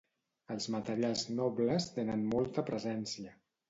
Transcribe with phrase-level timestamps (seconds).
[0.55, 3.41] Els materials nobles tenen molta presència.